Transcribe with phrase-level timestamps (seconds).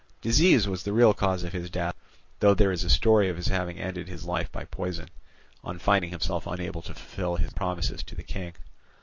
[0.19, 1.93] Disease was the real cause of his death;
[2.39, 5.09] though there is a story of his having ended his life by poison,
[5.63, 8.53] on finding himself unable to fulfil his promises to the king.